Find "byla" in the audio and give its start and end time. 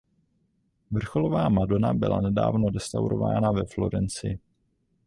1.93-2.21